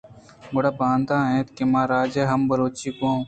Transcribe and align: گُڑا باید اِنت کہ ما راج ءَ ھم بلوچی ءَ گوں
گُڑا 0.53 0.71
باید 0.79 1.09
اِنت 1.21 1.47
کہ 1.55 1.63
ما 1.71 1.81
راج 1.91 2.13
ءَ 2.21 2.29
ھم 2.31 2.41
بلوچی 2.49 2.89
ءَ 2.91 2.97
گوں 2.97 3.17